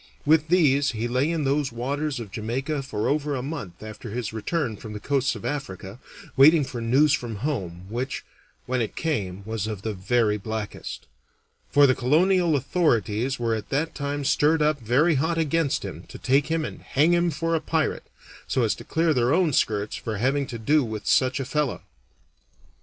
[0.25, 4.33] With these he lay in those waters of Jamaica for over a month after his
[4.33, 5.99] return from the coasts of Africa,
[6.35, 8.25] waiting for news from home, which,
[8.65, 11.05] when it came, was of the very blackest;
[11.69, 16.17] for the colonial authorities were at that time stirred up very hot against him to
[16.17, 18.07] take him and hang him for a pirate,
[18.47, 21.83] so as to clear their own skirts for having to do with such a fellow.